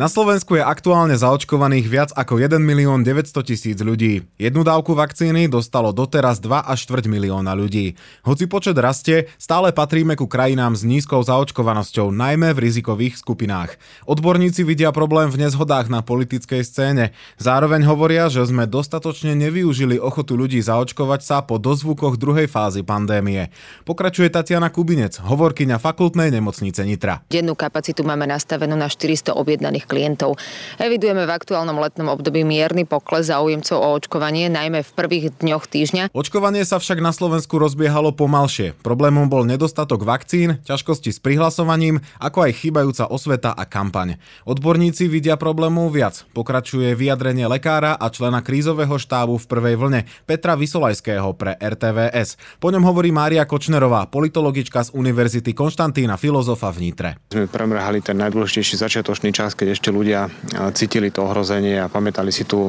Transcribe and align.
Na 0.00 0.08
Slovensku 0.08 0.56
je 0.56 0.64
aktuálne 0.64 1.12
zaočkovaných 1.12 1.84
viac 1.84 2.10
ako 2.16 2.40
1 2.40 2.56
milión 2.64 3.04
900 3.04 3.36
tisíc 3.44 3.76
ľudí. 3.84 4.24
Jednu 4.40 4.64
dávku 4.64 4.96
vakcíny 4.96 5.44
dostalo 5.44 5.92
doteraz 5.92 6.40
2 6.40 6.56
až 6.56 6.88
4 6.88 7.04
milióna 7.04 7.52
ľudí. 7.52 8.00
Hoci 8.24 8.48
počet 8.48 8.80
rastie, 8.80 9.28
stále 9.36 9.76
patríme 9.76 10.16
ku 10.16 10.24
krajinám 10.24 10.72
s 10.72 10.88
nízkou 10.88 11.20
zaočkovanosťou, 11.20 12.16
najmä 12.16 12.56
v 12.56 12.62
rizikových 12.64 13.20
skupinách. 13.20 13.76
Odborníci 14.08 14.64
vidia 14.64 14.88
problém 14.88 15.28
v 15.28 15.44
nezhodách 15.44 15.92
na 15.92 16.00
politickej 16.00 16.64
scéne. 16.64 17.12
Zároveň 17.36 17.84
hovoria, 17.84 18.32
že 18.32 18.40
sme 18.48 18.64
dostatočne 18.64 19.36
nevyužili 19.36 20.00
ochotu 20.00 20.32
ľudí 20.32 20.64
zaočkovať 20.64 21.20
sa 21.20 21.44
po 21.44 21.60
dozvukoch 21.60 22.16
druhej 22.16 22.48
fázy 22.48 22.80
pandémie. 22.88 23.52
Pokračuje 23.84 24.32
Tatiana 24.32 24.72
Kubinec, 24.72 25.20
hovorkyňa 25.20 25.76
fakultnej 25.76 26.32
nemocnice 26.32 26.88
Nitra. 26.88 27.20
Dennú 27.28 27.52
kapacitu 27.52 28.00
máme 28.00 28.24
nastavenú 28.24 28.80
na 28.80 28.88
400 28.88 29.36
objednaných 29.36 29.89
klientov. 29.90 30.38
Evidujeme 30.78 31.26
v 31.26 31.34
aktuálnom 31.34 31.74
letnom 31.82 32.14
období 32.14 32.46
mierny 32.46 32.86
pokles 32.86 33.26
záujemcov 33.26 33.74
o 33.74 33.98
očkovanie, 33.98 34.46
najmä 34.46 34.86
v 34.86 34.90
prvých 34.94 35.34
dňoch 35.42 35.66
týždňa. 35.66 36.14
Očkovanie 36.14 36.62
sa 36.62 36.78
však 36.78 37.02
na 37.02 37.10
Slovensku 37.10 37.58
rozbiehalo 37.58 38.14
pomalšie. 38.14 38.78
Problémom 38.86 39.26
bol 39.26 39.42
nedostatok 39.42 40.06
vakcín, 40.06 40.62
ťažkosti 40.62 41.10
s 41.10 41.18
prihlasovaním, 41.18 41.98
ako 42.22 42.46
aj 42.46 42.52
chýbajúca 42.62 43.10
osveta 43.10 43.50
a 43.50 43.66
kampaň. 43.66 44.22
Odborníci 44.46 45.10
vidia 45.10 45.40
problémov 45.40 45.90
viac. 45.90 46.22
Pokračuje 46.36 46.92
vyjadrenie 46.92 47.48
lekára 47.48 47.96
a 47.96 48.06
člena 48.12 48.44
krízového 48.44 49.00
štábu 49.00 49.40
v 49.40 49.48
prvej 49.48 49.74
vlne 49.80 50.00
Petra 50.28 50.54
Vysolajského 50.54 51.32
pre 51.32 51.56
RTVS. 51.56 52.60
Po 52.60 52.68
ňom 52.68 52.84
hovorí 52.84 53.08
Mária 53.08 53.48
Kočnerová, 53.48 54.04
politologička 54.12 54.84
z 54.84 54.92
Univerzity 54.92 55.56
Konštantína 55.56 56.20
Filozofa 56.20 56.68
v 56.68 56.78
Nitre. 56.84 57.16
Sme 57.32 57.48
premrhali 57.48 58.04
ten 58.04 58.20
najdôležitejší 58.20 58.76
začiatočný 58.84 59.32
čas, 59.32 59.56
keď 59.56 59.72
ešte 59.72 59.79
ľudia 59.88 60.28
cítili 60.76 61.08
to 61.08 61.24
ohrozenie 61.24 61.80
a 61.80 61.88
pamätali 61.88 62.28
si 62.28 62.44
tú 62.44 62.68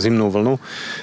zimnú 0.00 0.32
vlnu 0.32 0.56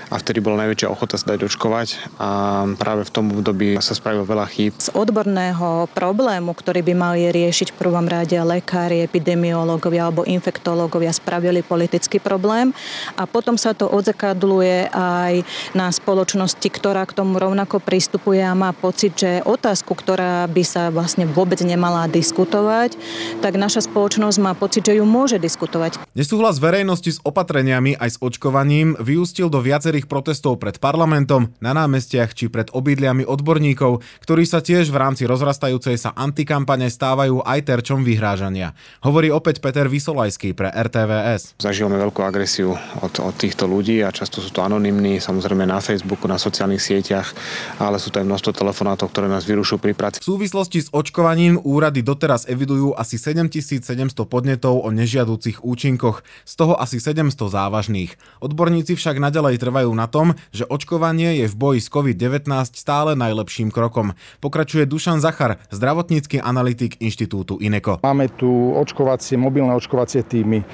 a 0.10 0.16
vtedy 0.18 0.42
bola 0.42 0.66
najväčšia 0.66 0.90
ochota 0.90 1.22
sa 1.22 1.38
dať 1.38 1.46
očkovať 1.46 2.18
a 2.18 2.66
práve 2.74 3.06
v 3.06 3.14
tom 3.14 3.30
období 3.30 3.78
sa 3.78 3.94
spravilo 3.94 4.26
veľa 4.26 4.50
chýb. 4.50 4.74
Z 4.82 4.90
odborného 4.98 5.86
problému, 5.94 6.58
ktorý 6.58 6.82
by 6.82 6.94
mali 6.98 7.30
riešiť 7.30 7.78
v 7.78 7.78
prvom 7.78 8.10
rade 8.10 8.34
lekári, 8.34 9.06
epidemiológovia 9.06 10.10
alebo 10.10 10.26
infektológovia, 10.26 11.14
spravili 11.14 11.62
politický 11.62 12.18
problém 12.18 12.74
a 13.14 13.30
potom 13.30 13.54
sa 13.54 13.78
to 13.78 13.86
odzakadluje 13.86 14.90
aj 14.90 15.46
na 15.78 15.94
spoločnosti, 15.94 16.66
ktorá 16.66 17.06
k 17.06 17.14
tomu 17.14 17.38
rovnako 17.38 17.78
pristupuje 17.84 18.42
a 18.42 18.58
má 18.58 18.72
pocit, 18.72 19.14
že 19.14 19.44
otázku, 19.44 19.92
ktorá 19.92 20.48
by 20.48 20.64
sa 20.64 20.88
vlastne 20.88 21.28
vôbec 21.28 21.60
nemala 21.62 22.08
diskutovať, 22.08 22.96
tak 23.44 23.60
naša 23.60 23.84
spoločnosť 23.84 24.38
má 24.40 24.56
pocit, 24.56 24.88
že 24.88 24.96
ju 24.96 25.04
môže 25.04 25.33
diskutovať. 25.38 26.02
Nesúhlas 26.14 26.62
verejnosti 26.62 27.18
s 27.18 27.22
opatreniami 27.22 27.98
aj 27.98 28.10
s 28.16 28.18
očkovaním 28.22 28.98
vyústil 29.02 29.50
do 29.50 29.60
viacerých 29.64 30.06
protestov 30.06 30.62
pred 30.62 30.78
parlamentom, 30.78 31.54
na 31.60 31.74
námestiach 31.74 32.34
či 32.38 32.50
pred 32.50 32.70
obydliami 32.74 33.26
odborníkov, 33.26 34.06
ktorí 34.22 34.44
sa 34.46 34.62
tiež 34.62 34.94
v 34.94 34.98
rámci 35.00 35.24
rozrastajúcej 35.26 35.98
sa 35.98 36.14
antikampane 36.14 36.90
stávajú 36.90 37.42
aj 37.42 37.60
terčom 37.66 38.06
vyhrážania. 38.06 38.78
Hovorí 39.02 39.34
opäť 39.34 39.60
Peter 39.64 39.90
Vysolajský 39.90 40.54
pre 40.54 40.70
RTVS. 40.70 41.58
Zažívame 41.58 41.98
veľkú 41.98 42.22
agresiu 42.22 42.78
od, 43.02 43.14
od 43.20 43.36
týchto 43.36 43.66
ľudí 43.66 44.06
a 44.06 44.14
často 44.14 44.40
sú 44.40 44.54
to 44.54 44.62
anonymní, 44.62 45.18
samozrejme 45.18 45.66
na 45.66 45.82
Facebooku, 45.82 46.30
na 46.30 46.38
sociálnych 46.38 46.82
sieťach, 46.82 47.34
ale 47.82 47.98
sú 47.98 48.14
to 48.14 48.22
aj 48.22 48.28
množstvo 48.28 48.52
telefonátov, 48.54 49.10
ktoré 49.10 49.28
nás 49.28 49.44
vyrušujú 49.44 49.80
pri 49.82 49.94
práci. 49.98 50.18
V 50.22 50.38
súvislosti 50.38 50.86
s 50.86 50.90
očkovaním 50.94 51.60
úrady 51.64 52.06
doteraz 52.06 52.46
evidujú 52.46 52.94
asi 52.96 53.18
7700 53.18 54.14
podnetov 54.28 54.84
o 54.84 54.90
nežiaducich 55.24 55.64
účinkoch, 55.64 56.20
z 56.44 56.54
toho 56.60 56.76
asi 56.76 57.00
700 57.00 57.32
závažných. 57.48 58.12
Odborníci 58.44 59.00
však 59.00 59.24
nadalej 59.24 59.56
trvajú 59.64 59.96
na 59.96 60.12
tom, 60.12 60.36
že 60.52 60.68
očkovanie 60.68 61.40
je 61.40 61.48
v 61.48 61.56
boji 61.56 61.80
s 61.80 61.88
COVID-19 61.88 62.52
stále 62.76 63.16
najlepším 63.16 63.72
krokom. 63.72 64.12
Pokračuje 64.44 64.84
Dušan 64.84 65.24
Zachar, 65.24 65.64
zdravotnícky 65.72 66.44
analytik 66.44 67.00
Inštitútu 67.00 67.56
INECO. 67.64 68.04
Máme 68.04 68.28
tu 68.36 68.76
očkovacie, 68.76 69.40
mobilné 69.40 69.72
očkovacie 69.80 70.28
týmy. 70.28 70.60
E, 70.60 70.66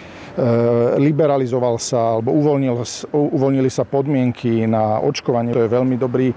liberalizoval 0.97 1.77
sa, 1.77 2.17
alebo 2.17 2.33
uvoľnil, 2.33 2.73
uvoľnili 3.13 3.69
sa 3.69 3.85
podmienky 3.85 4.65
na 4.65 4.97
očkovanie. 4.97 5.53
To 5.53 5.61
je 5.61 5.69
veľmi 5.69 5.95
dobrý, 6.01 6.33
e, 6.33 6.35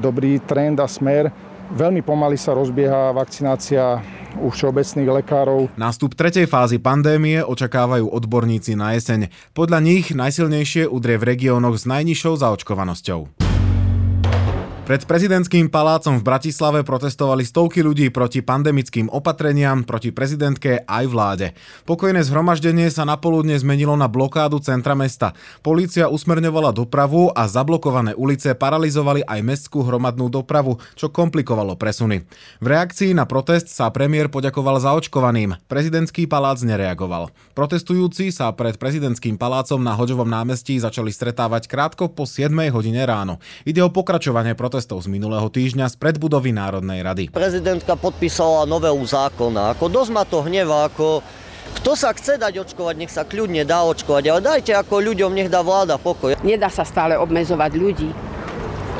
dobrý 0.00 0.40
trend 0.48 0.80
a 0.80 0.88
smer. 0.88 1.28
Veľmi 1.68 2.00
pomaly 2.00 2.40
sa 2.40 2.56
rozbieha 2.56 3.12
vakcinácia 3.12 4.00
u 4.38 4.48
všeobecných 4.54 5.10
lekárov. 5.22 5.74
Nástup 5.74 6.14
tretej 6.14 6.46
fázy 6.46 6.78
pandémie 6.78 7.42
očakávajú 7.42 8.08
odborníci 8.08 8.78
na 8.78 8.94
jeseň. 8.94 9.30
Podľa 9.52 9.78
nich 9.82 10.14
najsilnejšie 10.14 10.86
udrie 10.86 11.18
v 11.18 11.34
regiónoch 11.34 11.76
s 11.76 11.84
najnižšou 11.84 12.38
zaočkovanosťou. 12.38 13.47
Pred 14.88 15.04
prezidentským 15.04 15.68
palácom 15.68 16.16
v 16.16 16.24
Bratislave 16.24 16.80
protestovali 16.80 17.44
stovky 17.44 17.84
ľudí 17.84 18.08
proti 18.08 18.40
pandemickým 18.40 19.12
opatreniam, 19.12 19.84
proti 19.84 20.16
prezidentke 20.16 20.80
aj 20.88 21.04
vláde. 21.12 21.46
Pokojné 21.84 22.24
zhromaždenie 22.24 22.88
sa 22.88 23.04
napoludne 23.04 23.52
zmenilo 23.60 23.92
na 24.00 24.08
blokádu 24.08 24.64
centra 24.64 24.96
mesta. 24.96 25.36
Polícia 25.60 26.08
usmerňovala 26.08 26.72
dopravu 26.72 27.28
a 27.36 27.44
zablokované 27.44 28.16
ulice 28.16 28.56
paralizovali 28.56 29.28
aj 29.28 29.40
mestskú 29.44 29.84
hromadnú 29.84 30.32
dopravu, 30.32 30.80
čo 30.96 31.12
komplikovalo 31.12 31.76
presuny. 31.76 32.24
V 32.56 32.66
reakcii 32.72 33.12
na 33.12 33.28
protest 33.28 33.68
sa 33.68 33.92
premiér 33.92 34.32
poďakoval 34.32 34.80
zaočkovaným. 34.80 35.68
Prezidentský 35.68 36.24
palác 36.24 36.64
nereagoval. 36.64 37.28
Protestujúci 37.52 38.32
sa 38.32 38.48
pred 38.56 38.80
prezidentským 38.80 39.36
palácom 39.36 39.84
na 39.84 39.92
Hoďovom 39.92 40.32
námestí 40.32 40.80
začali 40.80 41.12
stretávať 41.12 41.68
krátko 41.68 42.08
po 42.08 42.24
7 42.24 42.48
hodine 42.72 43.04
ráno. 43.04 43.36
Ide 43.68 43.84
o 43.84 43.92
pokračovanie 43.92 44.56
protestu 44.56 44.77
protestov 44.78 45.02
z 45.02 45.10
minulého 45.10 45.50
týždňa 45.50 45.90
z 45.90 45.98
predbudovy 45.98 46.54
Národnej 46.54 47.02
rady. 47.02 47.34
Prezidentka 47.34 47.98
podpísala 47.98 48.62
novelu 48.62 49.02
zákona. 49.02 49.74
Ako 49.74 49.90
dosť 49.90 50.10
ma 50.14 50.22
to 50.22 50.38
hneva, 50.46 50.86
ako 50.86 51.18
kto 51.82 51.98
sa 51.98 52.14
chce 52.14 52.38
dať 52.38 52.62
očkovať, 52.62 52.94
nech 52.94 53.10
sa 53.10 53.26
kľudne 53.26 53.66
dá 53.66 53.82
očkovať, 53.82 54.24
ale 54.30 54.38
dajte 54.38 54.78
ako 54.78 55.02
ľuďom, 55.02 55.34
nech 55.34 55.50
dá 55.50 55.66
vláda 55.66 55.98
pokoj. 55.98 56.38
Nedá 56.46 56.70
sa 56.70 56.86
stále 56.86 57.18
obmedzovať 57.18 57.74
ľudí, 57.74 58.14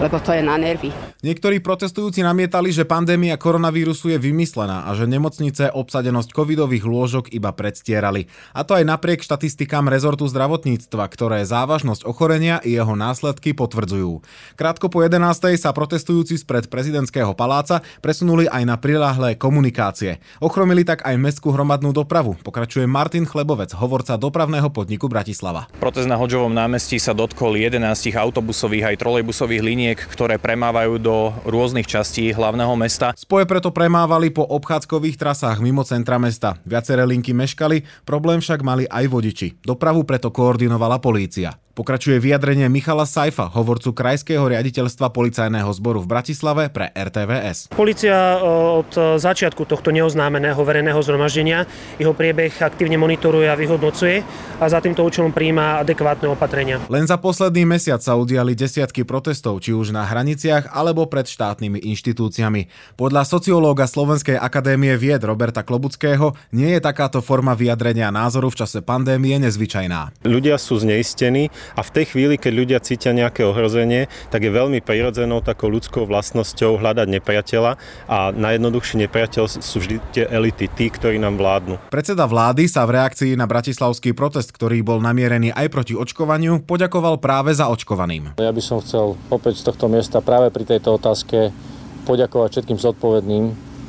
lebo 0.02 0.18
to 0.18 0.34
je 0.34 0.42
na 0.42 0.58
nervy. 0.58 0.90
Niektorí 1.18 1.58
protestujúci 1.58 2.22
namietali, 2.22 2.70
že 2.70 2.86
pandémia 2.86 3.34
koronavírusu 3.34 4.14
je 4.14 4.22
vymyslená 4.22 4.86
a 4.86 4.94
že 4.94 5.10
nemocnice 5.10 5.66
obsadenosť 5.74 6.30
covidových 6.30 6.86
lôžok 6.86 7.34
iba 7.34 7.50
predstierali. 7.50 8.30
A 8.54 8.62
to 8.62 8.78
aj 8.78 8.86
napriek 8.86 9.26
štatistikám 9.26 9.90
rezortu 9.90 10.30
zdravotníctva, 10.30 11.02
ktoré 11.10 11.42
závažnosť 11.42 12.06
ochorenia 12.06 12.62
i 12.62 12.78
jeho 12.78 12.94
následky 12.94 13.50
potvrdzujú. 13.50 14.22
Krátko 14.54 14.86
po 14.86 15.02
11. 15.02 15.58
sa 15.58 15.74
protestujúci 15.74 16.38
spred 16.38 16.70
prezidentského 16.70 17.34
paláca 17.34 17.82
presunuli 17.98 18.46
aj 18.46 18.62
na 18.62 18.78
prilahlé 18.78 19.34
komunikácie. 19.34 20.22
Ochromili 20.38 20.86
tak 20.86 21.02
aj 21.02 21.18
mestskú 21.18 21.50
hromadnú 21.50 21.90
dopravu, 21.90 22.38
pokračuje 22.46 22.86
Martin 22.86 23.26
Chlebovec, 23.26 23.74
hovorca 23.74 24.14
dopravného 24.14 24.70
podniku 24.70 25.10
Bratislava. 25.10 25.66
Protest 25.82 26.06
na 26.06 26.14
Hoďovom 26.14 26.54
námestí 26.54 27.02
sa 27.02 27.10
dotkol 27.10 27.58
11 27.58 27.82
autobusových 28.14 28.94
aj 28.94 29.02
trolejbusových 29.02 29.66
liniek, 29.66 29.98
ktoré 29.98 30.38
premávajú 30.38 31.02
do 31.02 31.07
do 31.08 31.32
rôznych 31.48 31.88
častí 31.88 32.36
hlavného 32.36 32.76
mesta. 32.76 33.16
Spoje 33.16 33.48
preto 33.48 33.72
premávali 33.72 34.28
po 34.28 34.44
obchádzkových 34.44 35.16
trasách 35.16 35.64
mimo 35.64 35.80
centra 35.80 36.20
mesta. 36.20 36.60
Viaceré 36.68 37.08
linky 37.08 37.32
meškali, 37.32 37.88
problém 38.04 38.44
však 38.44 38.60
mali 38.60 38.84
aj 38.84 39.08
vodiči. 39.08 39.48
Dopravu 39.64 40.04
preto 40.04 40.28
koordinovala 40.28 41.00
polícia. 41.00 41.56
Pokračuje 41.78 42.18
vyjadrenie 42.18 42.66
Michala 42.66 43.06
Saifa, 43.06 43.46
hovorcu 43.54 43.94
Krajského 43.94 44.42
riaditeľstva 44.50 45.14
policajného 45.14 45.70
zboru 45.70 46.02
v 46.02 46.10
Bratislave 46.10 46.74
pre 46.74 46.90
RTVS. 46.90 47.70
Polícia 47.70 48.42
od 48.42 48.90
začiatku 48.98 49.62
tohto 49.62 49.94
neoznámeného 49.94 50.58
verejného 50.58 50.98
zhromaždenia 50.98 51.70
jeho 52.02 52.10
priebeh 52.18 52.50
aktívne 52.58 52.98
monitoruje 52.98 53.46
a 53.46 53.54
vyhodnocuje 53.54 54.26
a 54.58 54.64
za 54.66 54.82
týmto 54.82 55.06
účelom 55.06 55.30
príjma 55.30 55.78
adekvátne 55.86 56.26
opatrenia. 56.26 56.82
Len 56.90 57.06
za 57.06 57.14
posledný 57.14 57.62
mesiac 57.62 58.02
sa 58.02 58.18
udiali 58.18 58.58
desiatky 58.58 59.06
protestov, 59.06 59.62
či 59.62 59.70
už 59.70 59.94
na 59.94 60.02
hraniciach 60.02 60.74
alebo 60.74 60.97
pred 61.06 61.28
štátnymi 61.28 61.78
inštitúciami. 61.94 62.66
Podľa 62.98 63.22
sociológa 63.28 63.86
Slovenskej 63.86 64.34
akadémie 64.34 64.96
vied 64.98 65.22
Roberta 65.22 65.62
Klobuckého 65.62 66.34
nie 66.50 66.74
je 66.74 66.80
takáto 66.82 67.22
forma 67.22 67.52
vyjadrenia 67.52 68.08
názoru 68.08 68.48
v 68.48 68.58
čase 68.64 68.80
pandémie 68.80 69.36
nezvyčajná. 69.38 70.24
Ľudia 70.24 70.56
sú 70.56 70.80
zneistení 70.80 71.52
a 71.76 71.84
v 71.84 71.92
tej 71.92 72.04
chvíli, 72.16 72.34
keď 72.40 72.52
ľudia 72.56 72.78
cítia 72.80 73.12
nejaké 73.12 73.44
ohrozenie, 73.44 74.08
tak 74.32 74.48
je 74.48 74.50
veľmi 74.50 74.80
prirodzenou 74.80 75.44
takou 75.44 75.68
ľudskou 75.68 76.08
vlastnosťou 76.08 76.80
hľadať 76.80 77.06
nepriateľa 77.20 77.72
a 78.08 78.18
najjednoduchší 78.32 79.04
nepriateľ 79.04 79.44
sú 79.60 79.76
vždy 79.84 80.00
tie 80.16 80.24
elity, 80.32 80.72
tí, 80.72 80.88
ktorí 80.88 81.20
nám 81.20 81.36
vládnu. 81.36 81.76
Predseda 81.92 82.24
vlády 82.24 82.64
sa 82.64 82.88
v 82.88 82.96
reakcii 82.96 83.36
na 83.36 83.44
bratislavský 83.44 84.16
protest, 84.16 84.56
ktorý 84.56 84.80
bol 84.80 85.04
namierený 85.04 85.52
aj 85.52 85.68
proti 85.68 85.92
očkovaniu, 85.92 86.64
poďakoval 86.64 87.20
práve 87.20 87.52
za 87.52 87.68
očkovaným. 87.68 88.38
Ja 88.40 88.54
by 88.54 88.62
som 88.64 88.80
chcel 88.80 89.18
opäť 89.28 89.60
z 89.60 89.68
tohto 89.68 89.92
miesta 89.92 90.24
práve 90.24 90.48
pri 90.54 90.64
tejto 90.64 90.87
otázke 90.90 91.52
poďakovať 92.08 92.48
všetkým 92.58 92.78
zodpovedným 92.80 93.44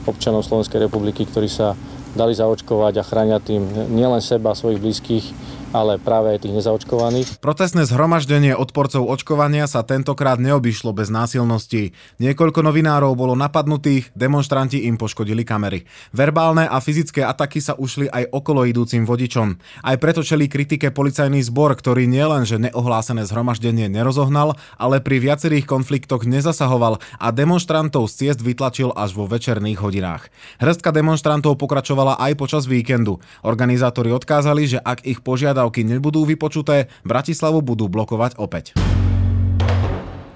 občanom 0.08 0.44
Slovenskej 0.44 0.84
republiky, 0.88 1.24
ktorí 1.24 1.48
sa 1.48 1.76
dali 2.18 2.34
zaočkovať 2.34 2.94
a 3.00 3.08
chránia 3.08 3.38
tým 3.40 3.64
nielen 3.94 4.20
seba, 4.20 4.58
svojich 4.58 4.82
blízkych, 4.82 5.26
ale 5.72 6.02
práve 6.02 6.34
aj 6.34 6.46
tých 6.46 6.56
nezaočkovaných. 6.58 7.38
Protestné 7.40 7.86
zhromaždenie 7.86 8.58
odporcov 8.58 9.06
očkovania 9.06 9.70
sa 9.70 9.86
tentokrát 9.86 10.42
neobyšlo 10.42 10.92
bez 10.92 11.14
násilností. 11.14 11.94
Niekoľko 12.18 12.66
novinárov 12.66 13.14
bolo 13.14 13.38
napadnutých, 13.38 14.10
demonstranti 14.18 14.90
im 14.90 14.98
poškodili 14.98 15.46
kamery. 15.46 15.86
Verbálne 16.10 16.66
a 16.66 16.82
fyzické 16.82 17.22
ataky 17.22 17.62
sa 17.62 17.78
ušli 17.78 18.10
aj 18.10 18.34
okolo 18.34 18.66
idúcim 18.66 19.06
vodičom. 19.06 19.62
Aj 19.86 19.96
preto 20.02 20.26
čelí 20.26 20.50
kritike 20.50 20.90
policajný 20.90 21.46
zbor, 21.46 21.78
ktorý 21.78 22.10
nielenže 22.10 22.58
neohlásené 22.58 23.30
zhromaždenie 23.30 23.88
nerozohnal, 23.94 24.58
ale 24.82 25.00
pri 25.00 25.22
viacerých 25.22 25.70
konfliktoch 25.70 26.26
nezasahoval 26.26 26.98
a 27.22 27.28
demonstrantov 27.30 28.10
z 28.10 28.28
ciest 28.34 28.42
vytlačil 28.42 28.90
až 28.98 29.14
vo 29.14 29.30
večerných 29.30 29.80
hodinách. 29.80 30.34
Hrstka 30.58 30.90
demonstrantov 30.90 31.62
pokračovala 31.62 32.18
aj 32.18 32.34
počas 32.36 32.64
víkendu. 32.66 33.22
Organizátori 33.46 34.10
odkázali, 34.10 34.66
že 34.66 34.80
ak 34.82 35.06
ich 35.06 35.22
požiada 35.22 35.59
požiadavky 35.60 35.84
nebudú 35.84 36.24
vypočuté, 36.24 36.88
Bratislavu 37.04 37.60
budú 37.60 37.92
blokovať 37.92 38.40
opäť. 38.40 38.80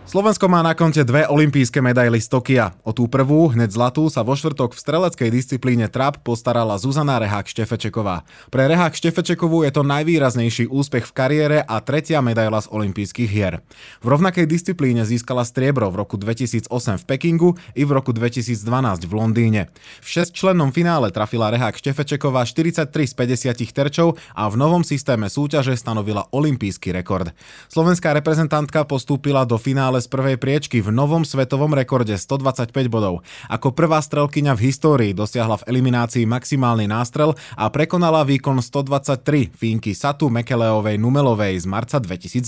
Slovensko 0.04 0.52
má 0.52 0.60
na 0.60 0.76
konte 0.76 1.00
dve 1.08 1.24
olympijské 1.26 1.80
medaily 1.80 2.20
z 2.20 2.28
Tokia. 2.28 2.76
O 2.84 2.92
tú 2.92 3.08
prvú, 3.08 3.50
hneď 3.56 3.72
zlatú, 3.72 4.12
sa 4.12 4.20
vo 4.20 4.36
štvrtok 4.36 4.76
v 4.76 4.84
streleckej 4.84 5.30
disciplíne 5.32 5.88
trap 5.88 6.20
postarala 6.28 6.76
Zuzana 6.76 7.24
Rehák 7.24 7.48
Štefečeková. 7.48 8.28
Pre 8.52 8.64
Rehák 8.68 9.00
Štefečekovú 9.00 9.64
je 9.64 9.72
to 9.72 9.82
najvýraznejší 9.82 10.68
úspech 10.68 11.08
v 11.08 11.16
kariére 11.16 11.58
a 11.64 11.80
tretia 11.80 12.20
medaila 12.20 12.60
z 12.60 12.68
olympijských 12.76 13.32
hier. 13.32 13.64
V 14.04 14.08
rovnakej 14.12 14.44
disciplíne 14.44 15.08
získala 15.08 15.48
striebro 15.48 15.88
v 15.88 16.04
roku 16.04 16.20
2008 16.20 16.68
v 17.00 17.04
Pekingu 17.08 17.50
i 17.72 17.88
v 17.88 17.92
roku 17.96 18.12
2012 18.12 18.60
v 19.08 19.14
Londýne. 19.16 19.62
V 20.04 20.08
šestčlennom 20.20 20.76
finále 20.76 21.16
trafila 21.16 21.48
Rehák 21.48 21.80
Štefečeková 21.80 22.44
43 22.44 22.92
z 22.92 23.14
50 23.16 23.72
terčov 23.72 24.20
a 24.36 24.52
v 24.52 24.56
novom 24.60 24.84
systéme 24.84 25.32
súťaže 25.32 25.80
stanovila 25.80 26.28
olympijský 26.36 26.92
rekord. 26.92 27.32
Slovenská 27.72 28.12
reprezentantka 28.14 28.84
postúpila 28.86 29.48
do 29.48 29.56
finále 29.56 29.93
finále 29.94 30.10
z 30.10 30.10
prvej 30.10 30.38
priečky 30.42 30.82
v 30.82 30.90
novom 30.90 31.22
svetovom 31.22 31.70
rekorde 31.70 32.18
125 32.18 32.74
bodov. 32.90 33.22
Ako 33.46 33.78
prvá 33.78 34.02
strelkyňa 34.02 34.58
v 34.58 34.74
histórii 34.74 35.12
dosiahla 35.14 35.62
v 35.62 35.70
eliminácii 35.70 36.26
maximálny 36.26 36.90
nástrel 36.90 37.38
a 37.54 37.70
prekonala 37.70 38.26
výkon 38.26 38.58
123 38.58 39.54
Fínky 39.54 39.94
Satu 39.94 40.34
Mekeleovej 40.34 40.98
Numelovej 40.98 41.62
z 41.62 41.66
marca 41.70 42.02
2019. 42.02 42.42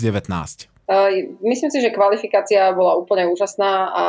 Myslím 1.46 1.70
si, 1.70 1.86
že 1.86 1.94
kvalifikácia 1.94 2.74
bola 2.74 2.98
úplne 2.98 3.30
úžasná 3.30 3.94
a 3.94 4.04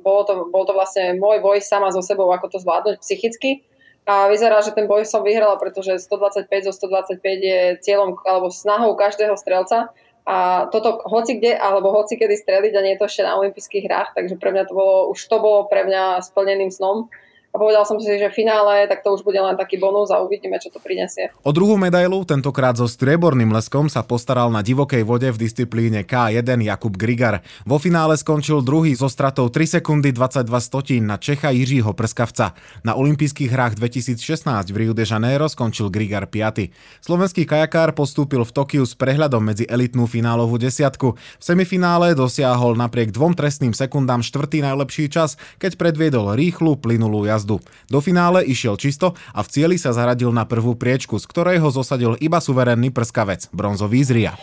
bolo 0.00 0.22
to, 0.24 0.32
bol 0.48 0.64
to 0.64 0.72
vlastne 0.72 1.20
môj 1.20 1.44
boj 1.44 1.60
sama 1.60 1.92
so 1.92 2.00
sebou, 2.00 2.32
ako 2.32 2.56
to 2.56 2.56
zvládnuť 2.56 3.04
psychicky. 3.04 3.68
A 4.08 4.32
vyzerá, 4.32 4.64
že 4.64 4.72
ten 4.72 4.88
boj 4.88 5.04
som 5.04 5.20
vyhrala, 5.20 5.60
pretože 5.60 6.00
125 6.00 6.48
zo 6.64 6.72
125 6.72 7.20
je 7.20 7.60
cieľom 7.84 8.16
alebo 8.24 8.48
snahou 8.48 8.96
každého 8.96 9.36
strelca 9.36 9.92
a 10.28 10.68
toto 10.68 11.00
hoci 11.08 11.40
kde 11.40 11.56
alebo 11.56 11.88
hoci 11.88 12.20
kedy 12.20 12.36
streliť 12.36 12.76
a 12.76 12.84
nie 12.84 12.92
je 12.94 13.00
to 13.00 13.08
ešte 13.08 13.24
na 13.24 13.40
olympijských 13.40 13.88
hrách, 13.88 14.12
takže 14.12 14.36
pre 14.36 14.52
mňa 14.52 14.68
to 14.68 14.76
bolo, 14.76 14.96
už 15.16 15.20
to 15.24 15.36
bolo 15.40 15.64
pre 15.72 15.88
mňa 15.88 16.20
splneným 16.20 16.68
snom 16.68 17.08
a 17.48 17.56
povedal 17.56 17.88
som 17.88 17.96
si, 17.98 18.06
že 18.06 18.28
v 18.28 18.44
finále 18.44 18.86
tak 18.86 19.00
to 19.00 19.16
už 19.16 19.24
bude 19.26 19.40
len 19.40 19.58
taký 19.58 19.80
bonus 19.82 20.14
a 20.14 20.20
uvidíme, 20.22 20.60
čo 20.62 20.68
to 20.70 20.78
prinesie. 20.78 21.32
O 21.42 21.50
druhú 21.50 21.74
medailu, 21.74 22.20
tentokrát 22.22 22.78
so 22.78 22.86
strieborným 22.86 23.50
leskom, 23.50 23.90
sa 23.90 24.06
postaral 24.06 24.52
na 24.54 24.62
divokej 24.62 25.02
vode 25.02 25.26
v 25.26 25.48
disciplíne 25.48 26.06
K1 26.06 26.44
Jakub 26.44 26.94
Grigar. 26.94 27.42
Vo 27.66 27.82
finále 27.82 28.14
skončil 28.14 28.62
druhý 28.62 28.94
so 28.94 29.10
stratou 29.10 29.50
3 29.50 29.80
sekundy 29.80 30.14
22 30.14 30.46
stotín 30.62 31.10
na 31.10 31.18
Čecha 31.18 31.50
Jiřího 31.50 31.90
Prskavca. 31.96 32.54
Na 32.86 32.94
olympijských 32.94 33.50
hrách 33.50 33.74
2016 33.80 34.70
v 34.70 34.76
Rio 34.78 34.94
de 34.94 35.02
Janeiro 35.02 35.50
skončil 35.50 35.90
Grigar 35.90 36.30
5. 36.30 36.70
Slovenský 37.02 37.42
kajakár 37.42 37.96
postúpil 37.96 38.46
v 38.46 38.54
Tokiu 38.54 38.84
s 38.86 38.94
prehľadom 38.94 39.42
medzi 39.42 39.66
elitnú 39.66 40.06
finálovú 40.06 40.62
desiatku. 40.62 41.16
V 41.16 41.42
semifinále 41.42 42.14
dosiahol 42.14 42.78
napriek 42.78 43.10
dvom 43.10 43.34
trestným 43.34 43.74
sekundám 43.74 44.22
štvrtý 44.22 44.62
najlepší 44.62 45.10
čas, 45.10 45.40
keď 45.58 45.74
predviedol 45.74 46.38
rýchlu, 46.38 46.78
plynulú 46.78 47.26
jazdu 47.26 47.37
jazdu. 47.38 47.62
Do 47.86 48.02
finále 48.02 48.42
išiel 48.42 48.74
čisto 48.74 49.14
a 49.30 49.40
v 49.46 49.48
cieli 49.48 49.78
sa 49.78 49.94
zaradil 49.94 50.34
na 50.34 50.42
prvú 50.42 50.74
priečku, 50.74 51.22
z 51.22 51.30
ktorej 51.30 51.62
ho 51.62 51.70
zosadil 51.70 52.18
iba 52.18 52.42
suverénny 52.42 52.90
prskavec, 52.90 53.46
bronzový 53.54 54.02
zria. 54.02 54.34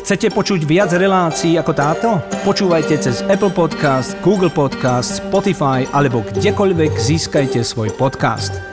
Chcete 0.00 0.34
počuť 0.34 0.66
viac 0.66 0.90
relácií 0.90 1.54
ako 1.54 1.72
táto? 1.72 2.08
Počúvajte 2.42 2.98
cez 2.98 3.22
Apple 3.30 3.54
Podcast, 3.54 4.18
Google 4.26 4.50
Podcast, 4.50 5.22
Spotify 5.22 5.86
alebo 5.94 6.26
kdekoľvek 6.26 6.98
získajte 6.98 7.62
svoj 7.62 7.94
podcast. 7.94 8.69